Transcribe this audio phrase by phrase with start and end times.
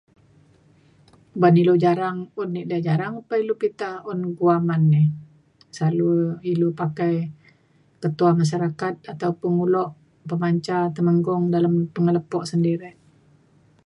[1.41, 5.03] ban ilu jarang un ida jarang pa ilu pita un guaman ni.
[5.75, 6.11] selalu
[6.51, 7.15] ilu pakai
[8.01, 9.85] ketua masyarakat atau pengulu
[10.29, 12.95] pemanca temenggong dalem pengelepo sedirek